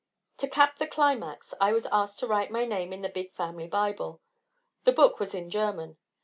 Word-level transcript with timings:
To 0.39 0.47
cap 0.47 0.79
the 0.79 0.87
climax, 0.87 1.53
I 1.61 1.71
was 1.73 1.85
asked 1.91 2.17
to 2.21 2.27
write 2.27 2.49
my 2.49 2.65
name 2.65 2.91
in 2.91 3.03
the 3.03 3.07
big 3.07 3.33
family 3.35 3.67
Bible. 3.67 4.19
The 4.83 4.93
book 4.93 5.19
was 5.19 5.35
in 5.35 5.51
German. 5.51 5.97